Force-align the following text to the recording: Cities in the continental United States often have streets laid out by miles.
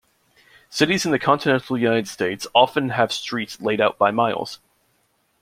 Cities 0.71 1.05
in 1.05 1.11
the 1.11 1.19
continental 1.19 1.77
United 1.77 2.07
States 2.07 2.47
often 2.55 2.89
have 2.89 3.13
streets 3.13 3.61
laid 3.61 3.79
out 3.79 3.99
by 3.99 4.09
miles. 4.09 4.57